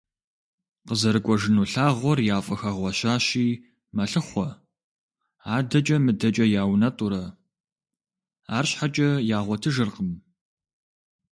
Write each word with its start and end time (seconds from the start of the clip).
КъызэрыкӀуэжыну 0.87 1.65
лъагъуэр 1.71 2.19
яфӀыхэгъуэщащи 2.35 3.47
мэлъыхъуэ, 3.95 4.47
адэкӀэ-мыдэкӀэ 5.55 6.45
яунэтӀурэ, 6.61 7.23
арщхьэкӀэ 8.57 9.09
ягъуэтыжыркъым. 9.37 10.11